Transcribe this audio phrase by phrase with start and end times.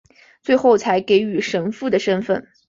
[0.41, 2.47] 最后才给予神父的身分。